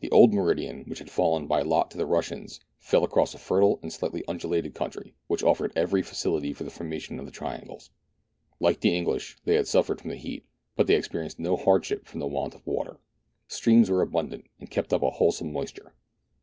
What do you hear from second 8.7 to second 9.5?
the English,